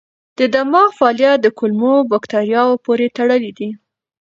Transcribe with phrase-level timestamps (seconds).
[0.37, 3.69] د دماغ فعالیت د کولمو بکتریاوو پورې تړلی دی.